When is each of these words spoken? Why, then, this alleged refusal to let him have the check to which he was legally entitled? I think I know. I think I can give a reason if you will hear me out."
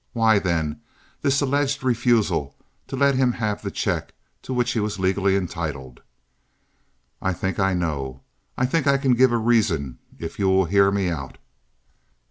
Why, 0.13 0.39
then, 0.39 0.81
this 1.21 1.41
alleged 1.41 1.83
refusal 1.83 2.55
to 2.87 2.95
let 2.95 3.13
him 3.13 3.33
have 3.33 3.61
the 3.61 3.69
check 3.69 4.15
to 4.41 4.51
which 4.51 4.71
he 4.71 4.79
was 4.79 4.97
legally 4.97 5.35
entitled? 5.35 6.01
I 7.21 7.33
think 7.33 7.59
I 7.59 7.75
know. 7.75 8.21
I 8.57 8.65
think 8.65 8.87
I 8.87 8.97
can 8.97 9.13
give 9.13 9.31
a 9.31 9.37
reason 9.37 9.99
if 10.17 10.39
you 10.39 10.49
will 10.49 10.65
hear 10.65 10.89
me 10.89 11.09
out." 11.09 11.37